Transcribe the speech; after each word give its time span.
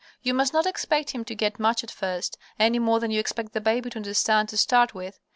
You 0.23 0.33
must 0.33 0.51
not 0.51 0.65
expect 0.65 1.11
him 1.11 1.23
to 1.25 1.35
get 1.35 1.59
much 1.59 1.83
at 1.83 1.91
first, 1.91 2.35
any 2.57 2.79
more 2.79 2.99
than 2.99 3.11
you 3.11 3.19
expect 3.19 3.53
the 3.53 3.61
baby 3.61 3.91
to 3.91 3.99
understand 3.99 4.49
to 4.49 4.57
start 4.57 4.95
with. 4.95 5.19